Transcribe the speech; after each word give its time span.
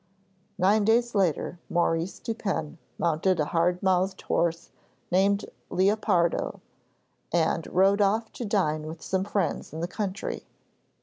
Nine 0.57 0.83
days 0.83 1.13
later 1.13 1.59
Maurice 1.69 2.17
Dupin 2.17 2.79
mounted 2.97 3.39
a 3.39 3.45
hard 3.45 3.83
mouthed 3.83 4.19
horse 4.23 4.71
named 5.11 5.45
Leopardo, 5.69 6.59
and 7.31 7.67
rode 7.67 8.01
off 8.01 8.31
to 8.33 8.43
dine 8.43 8.87
with 8.87 9.03
some 9.03 9.23
friends 9.23 9.71
in 9.73 9.79
the 9.79 9.87
country. 9.87 10.47